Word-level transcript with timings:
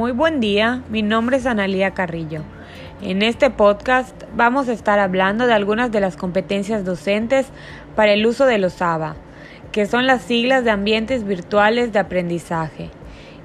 Muy 0.00 0.12
buen 0.12 0.40
día, 0.40 0.82
mi 0.88 1.02
nombre 1.02 1.36
es 1.36 1.44
Analía 1.44 1.90
Carrillo. 1.90 2.40
En 3.02 3.20
este 3.20 3.50
podcast 3.50 4.18
vamos 4.34 4.66
a 4.70 4.72
estar 4.72 4.98
hablando 4.98 5.46
de 5.46 5.52
algunas 5.52 5.92
de 5.92 6.00
las 6.00 6.16
competencias 6.16 6.86
docentes 6.86 7.48
para 7.96 8.14
el 8.14 8.24
uso 8.24 8.46
de 8.46 8.56
los 8.56 8.80
ABA, 8.80 9.16
que 9.72 9.84
son 9.84 10.06
las 10.06 10.22
siglas 10.22 10.64
de 10.64 10.70
ambientes 10.70 11.24
virtuales 11.24 11.92
de 11.92 11.98
aprendizaje, 11.98 12.88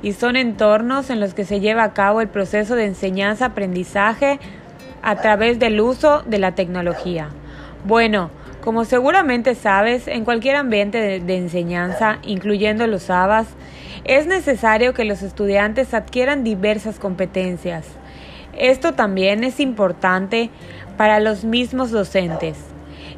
y 0.01 0.13
son 0.13 0.37
entornos 0.37 1.09
en 1.09 1.19
los 1.19 1.33
que 1.33 1.43
se 1.43 1.59
lleva 1.59 1.83
a 1.83 1.93
cabo 1.93 2.21
el 2.21 2.29
proceso 2.29 2.77
de 2.77 2.85
enseñanza-aprendizaje 2.85 4.39
a 5.01 5.17
través 5.17 5.59
del 5.59 5.81
uso 5.81 6.23
de 6.25 6.39
la 6.39 6.55
tecnología. 6.55 7.31
Bueno, 7.83 8.29
como 8.65 8.83
seguramente 8.83 9.53
sabes, 9.53 10.07
en 10.07 10.25
cualquier 10.25 10.55
ambiente 10.55 11.19
de, 11.19 11.37
enseñanza, 11.37 12.17
incluyendo 12.23 12.87
los 12.87 13.11
ABAS, 13.11 13.45
es 14.05 14.25
necesario 14.25 14.95
que 14.95 15.05
los 15.05 15.21
estudiantes 15.21 15.93
adquieran 15.93 16.43
diversas 16.43 16.97
competencias. 16.97 17.85
Esto 18.57 18.93
también 18.93 19.43
es 19.43 19.59
importante 19.59 20.49
para 20.97 21.19
los 21.19 21.43
mismos 21.43 21.91
docentes. 21.91 22.57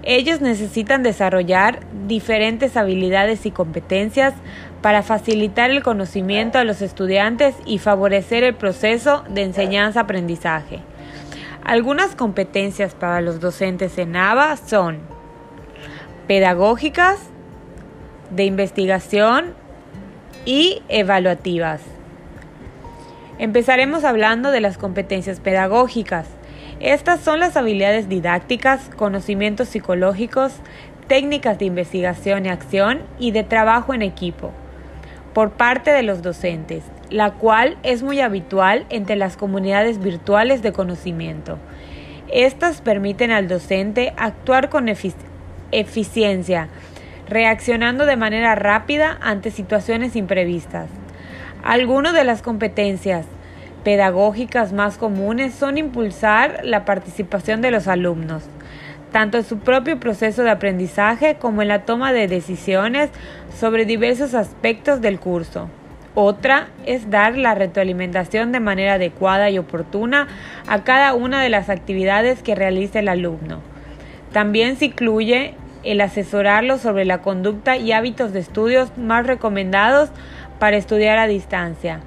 Ellos 0.04 0.42
necesitan 0.42 1.02
desarrollar 1.02 1.80
diferentes 2.08 2.76
habilidades 2.76 3.46
y 3.46 3.52
competencias 3.52 4.34
para 4.82 5.02
facilitar 5.02 5.72
el 5.72 5.82
conocimiento 5.82 6.60
a 6.60 6.66
los 6.66 6.82
estudiantes 6.82 7.56
y 7.66 7.78
favorecer 7.78 8.44
el 8.44 8.54
proceso 8.54 9.24
de 9.30 9.44
enseñanza-aprendizaje. 9.44 10.82
Algunas 11.64 12.16
competencias 12.16 12.96
para 12.96 13.22
los 13.22 13.40
docentes 13.40 13.98
en 13.98 14.18
ABA 14.18 14.58
son 14.58 15.17
pedagógicas, 16.28 17.20
de 18.30 18.44
investigación 18.44 19.54
y 20.46 20.82
evaluativas. 20.90 21.82
Empezaremos 23.40 24.04
hablando 24.04 24.52
de 24.52 24.60
las 24.60 24.78
competencias 24.78 25.40
pedagógicas. 25.40 26.28
Estas 26.80 27.22
son 27.22 27.40
las 27.40 27.56
habilidades 27.56 28.10
didácticas, 28.10 28.90
conocimientos 28.96 29.70
psicológicos, 29.70 30.54
técnicas 31.08 31.58
de 31.58 31.66
investigación 31.66 32.46
y 32.46 32.50
acción 32.50 33.02
y 33.18 33.32
de 33.32 33.44
trabajo 33.44 33.94
en 33.94 34.02
equipo 34.02 34.52
por 35.34 35.52
parte 35.52 35.92
de 35.92 36.02
los 36.02 36.24
docentes, 36.24 36.84
la 37.10 37.32
cual 37.32 37.78
es 37.84 38.02
muy 38.02 38.20
habitual 38.22 38.86
entre 38.90 39.16
las 39.16 39.38
comunidades 39.38 40.00
virtuales 40.00 40.64
de 40.64 40.74
conocimiento. 40.74 41.60
Estas 42.28 42.82
permiten 42.82 43.32
al 43.32 43.48
docente 43.48 44.14
actuar 44.18 44.70
con 44.70 44.90
eficiencia 44.90 45.37
eficiencia, 45.72 46.70
reaccionando 47.28 48.06
de 48.06 48.16
manera 48.16 48.56
rápida 48.56 49.18
ante 49.22 49.52
situaciones 49.52 50.16
imprevistas. 50.16 50.90
Algunas 51.64 52.14
de 52.14 52.24
las 52.24 52.42
competencias 52.42 53.26
pedagógicas 53.84 54.74
más 54.74 54.98
comunes 54.98 55.54
son 55.54 55.78
impulsar 55.78 56.62
la 56.64 56.86
participación 56.86 57.62
de 57.62 57.72
los 57.72 57.88
alumnos, 57.88 58.44
tanto 59.12 59.38
en 59.38 59.44
su 59.44 59.60
propio 59.60 60.00
proceso 60.00 60.44
de 60.44 60.52
aprendizaje 60.52 61.36
como 61.36 61.62
en 61.62 61.70
la 61.70 61.86
toma 61.86 62.14
de 62.14 62.28
decisiones 62.28 63.10
sobre 63.58 63.86
diversos 63.86 64.34
aspectos 64.34 65.02
del 65.02 65.20
curso. 65.20 65.70
Otra 66.16 66.70
es 66.86 67.10
dar 67.12 67.38
la 67.38 67.54
retroalimentación 67.54 68.52
de 68.52 68.60
manera 68.60 68.94
adecuada 68.94 69.50
y 69.50 69.60
oportuna 69.60 70.28
a 70.68 70.84
cada 70.84 71.14
una 71.14 71.42
de 71.42 71.50
las 71.50 71.70
actividades 71.70 72.42
que 72.42 72.56
realice 72.56 73.00
el 73.00 73.08
alumno. 73.08 73.62
También 74.38 74.76
se 74.76 74.86
incluye 74.86 75.56
el 75.84 76.00
asesorarlo 76.00 76.78
sobre 76.78 77.06
la 77.06 77.24
conducta 77.24 77.76
y 77.76 77.92
hábitos 77.92 78.34
de 78.34 78.40
estudios 78.40 78.96
más 78.96 79.26
recomendados 79.26 80.12
para 80.60 80.78
estudiar 80.78 81.18
a 81.18 81.26
distancia. 81.26 82.02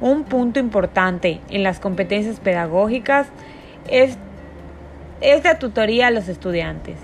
Un 0.00 0.24
punto 0.24 0.58
importante 0.58 1.42
en 1.50 1.62
las 1.62 1.78
competencias 1.78 2.40
pedagógicas 2.40 3.26
es, 3.90 4.16
es 5.20 5.44
la 5.44 5.58
tutoría 5.58 6.06
a 6.06 6.10
los 6.10 6.28
estudiantes. 6.28 6.96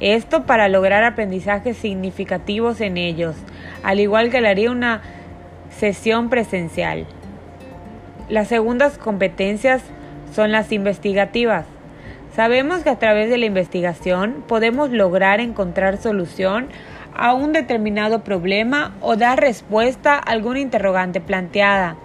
Esto 0.00 0.46
para 0.46 0.68
lograr 0.68 1.04
aprendizajes 1.04 1.76
significativos 1.76 2.80
en 2.80 2.96
ellos, 2.96 3.36
al 3.82 4.00
igual 4.00 4.30
que 4.30 4.40
le 4.40 4.48
haría 4.48 4.70
una 4.70 5.02
sesión 5.68 6.30
presencial. 6.30 7.04
Las 8.30 8.48
segundas 8.48 8.96
competencias 8.96 9.82
son 10.34 10.50
las 10.50 10.72
investigativas. 10.72 11.66
Sabemos 12.34 12.82
que 12.82 12.90
a 12.90 12.98
través 12.98 13.30
de 13.30 13.38
la 13.38 13.46
investigación 13.46 14.42
podemos 14.48 14.90
lograr 14.90 15.38
encontrar 15.38 15.98
solución 15.98 16.66
a 17.14 17.32
un 17.32 17.52
determinado 17.52 18.24
problema 18.24 18.92
o 19.00 19.14
dar 19.14 19.40
respuesta 19.40 20.14
a 20.14 20.18
alguna 20.18 20.58
interrogante 20.58 21.20
planteada. 21.20 21.96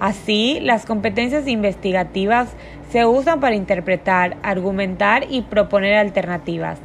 Así, 0.00 0.58
las 0.62 0.86
competencias 0.86 1.46
investigativas 1.46 2.48
se 2.90 3.04
usan 3.04 3.40
para 3.40 3.56
interpretar, 3.56 4.38
argumentar 4.42 5.26
y 5.28 5.42
proponer 5.42 5.98
alternativas. 5.98 6.78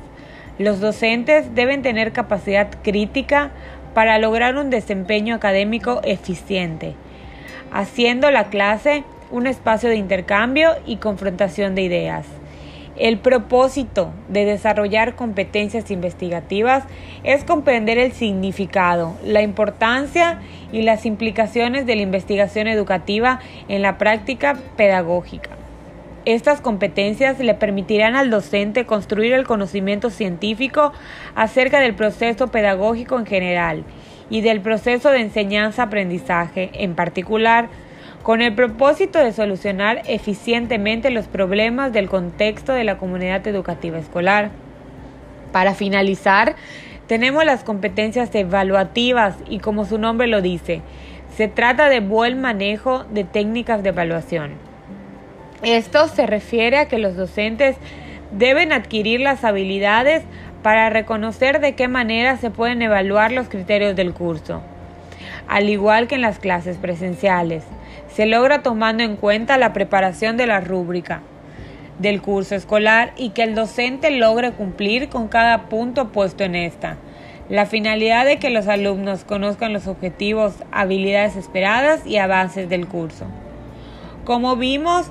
Los 0.60 0.82
docentes 0.82 1.56
deben 1.56 1.84
tener 1.84 2.12
capacidad 2.12 2.68
crítica 2.84 3.52
para 3.94 4.18
lograr 4.18 4.58
un 4.58 4.70
desempeño 4.70 5.36
académico 5.36 6.02
eficiente, 6.04 6.96
haciendo 7.72 8.30
la 8.30 8.50
clase 8.50 9.06
un 9.32 9.48
espacio 9.48 9.88
de 9.88 9.96
intercambio 9.96 10.72
y 10.86 10.98
confrontación 10.98 11.76
de 11.76 11.84
ideas. 11.84 12.43
El 12.98 13.18
propósito 13.18 14.12
de 14.30 14.46
desarrollar 14.46 15.16
competencias 15.16 15.90
investigativas 15.90 16.84
es 17.24 17.44
comprender 17.44 17.98
el 17.98 18.12
significado, 18.12 19.16
la 19.24 19.42
importancia 19.42 20.40
y 20.72 20.84
las 20.84 21.08
implicaciones 21.08 21.88
de 21.88 21.96
la 21.96 22.04
investigación 22.04 22.68
educativa 22.68 23.40
en 23.68 23.82
la 23.82 23.98
práctica 23.98 24.58
pedagógica. 24.78 25.50
Estas 26.26 26.62
competencias 26.62 27.40
le 27.40 27.54
permitirán 27.56 28.16
al 28.16 28.30
docente 28.30 28.86
construir 28.86 29.34
el 29.34 29.46
conocimiento 29.46 30.10
científico 30.10 30.94
acerca 31.36 31.80
del 31.80 31.96
proceso 31.96 32.48
pedagógico 32.48 33.18
en 33.18 33.26
general 33.26 33.84
y 34.30 34.42
del 34.42 34.62
proceso 34.62 35.10
de 35.10 35.20
enseñanza-aprendizaje 35.20 36.70
en 36.76 36.96
particular, 36.96 37.68
con 38.24 38.42
el 38.42 38.56
propósito 38.56 39.20
de 39.20 39.34
solucionar 39.34 40.02
eficientemente 40.08 41.12
los 41.12 41.28
problemas 41.28 41.92
del 41.92 42.10
contexto 42.10 42.72
de 42.72 42.86
la 42.86 42.98
comunidad 42.98 43.46
educativa 43.48 44.00
escolar. 44.00 44.50
Para 45.52 45.76
finalizar, 45.76 46.56
tenemos 47.08 47.44
las 47.44 47.66
competencias 47.66 48.34
evaluativas 48.34 49.36
y 49.50 49.60
como 49.60 49.86
su 49.86 49.98
nombre 49.98 50.28
lo 50.28 50.42
dice, 50.42 50.82
se 51.36 51.50
trata 51.50 51.90
de 51.90 52.00
buen 52.00 52.40
manejo 52.40 53.04
de 53.12 53.26
técnicas 53.26 53.84
de 53.84 53.90
evaluación. 53.90 54.54
Esto 55.62 56.08
se 56.08 56.26
refiere 56.26 56.78
a 56.78 56.88
que 56.88 57.00
los 57.00 57.18
docentes 57.18 57.76
deben 58.32 58.72
adquirir 58.72 59.20
las 59.20 59.44
habilidades 59.44 60.24
para 60.62 60.90
reconocer 60.90 61.60
de 61.60 61.76
qué 61.76 61.90
manera 61.90 62.38
se 62.38 62.52
pueden 62.52 62.82
evaluar 62.82 63.34
los 63.34 63.50
criterios 63.50 63.98
del 63.98 64.14
curso, 64.14 64.62
al 65.48 65.70
igual 65.70 66.08
que 66.08 66.16
en 66.16 66.22
las 66.22 66.40
clases 66.40 66.78
presenciales 66.78 67.64
se 68.14 68.26
logra 68.26 68.64
tomando 68.64 69.04
en 69.04 69.16
cuenta 69.16 69.58
la 69.58 69.74
preparación 69.74 70.38
de 70.38 70.48
la 70.48 70.60
rúbrica 70.60 71.22
del 72.00 72.22
curso 72.22 72.56
escolar 72.56 73.14
y 73.18 73.30
que 73.30 73.44
el 73.44 73.56
docente 73.56 74.12
logre 74.12 74.52
cumplir 74.52 75.10
con 75.10 75.28
cada 75.28 75.70
punto 75.70 76.10
puesto 76.10 76.44
en 76.44 76.56
esta. 76.56 76.98
La 77.50 77.66
finalidad 77.66 78.26
de 78.26 78.40
que 78.40 78.50
los 78.50 78.68
alumnos 78.68 79.26
conozcan 79.26 79.74
los 79.74 79.88
objetivos, 79.88 80.56
habilidades 80.72 81.36
esperadas 81.36 82.06
y 82.06 82.18
avances 82.18 82.70
del 82.70 82.88
curso. 82.88 83.26
Como 84.26 84.56
vimos, 84.56 85.08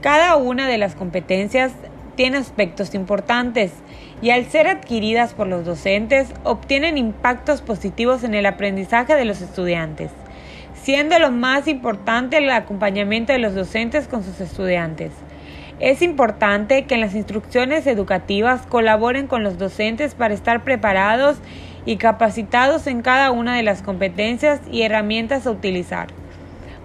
cada 0.00 0.36
una 0.36 0.68
de 0.68 0.78
las 0.78 0.94
competencias 0.94 1.72
tiene 2.16 2.38
aspectos 2.38 2.94
importantes 2.94 3.72
y 4.22 4.30
al 4.30 4.46
ser 4.46 4.68
adquiridas 4.68 5.34
por 5.34 5.46
los 5.46 5.64
docentes 5.64 6.28
obtienen 6.44 6.98
impactos 6.98 7.62
positivos 7.62 8.24
en 8.24 8.34
el 8.34 8.46
aprendizaje 8.46 9.14
de 9.14 9.24
los 9.24 9.40
estudiantes 9.40 10.10
siendo 10.86 11.18
lo 11.18 11.32
más 11.32 11.66
importante 11.66 12.38
el 12.38 12.48
acompañamiento 12.48 13.32
de 13.32 13.40
los 13.40 13.56
docentes 13.56 14.06
con 14.06 14.22
sus 14.22 14.40
estudiantes. 14.40 15.10
Es 15.80 16.00
importante 16.00 16.84
que 16.84 16.94
en 16.94 17.00
las 17.00 17.16
instrucciones 17.16 17.88
educativas 17.88 18.64
colaboren 18.66 19.26
con 19.26 19.42
los 19.42 19.58
docentes 19.58 20.14
para 20.14 20.32
estar 20.32 20.62
preparados 20.62 21.38
y 21.86 21.96
capacitados 21.96 22.86
en 22.86 23.02
cada 23.02 23.32
una 23.32 23.56
de 23.56 23.64
las 23.64 23.82
competencias 23.82 24.60
y 24.70 24.82
herramientas 24.82 25.48
a 25.48 25.50
utilizar, 25.50 26.06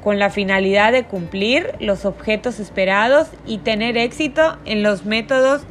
con 0.03 0.17
la 0.17 0.31
finalidad 0.31 0.91
de 0.91 1.03
cumplir 1.03 1.67
los 1.79 2.03
objetos 2.03 2.59
esperados 2.59 3.27
y 3.45 3.59
tener 3.59 3.97
éxito 3.97 4.57
en 4.65 4.81
los 4.81 5.05
métodos 5.05 5.61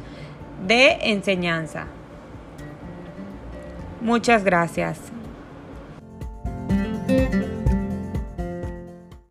de 0.67 0.97
enseñanza. 1.01 1.85
Muchas 4.01 4.43
gracias. 4.43 5.10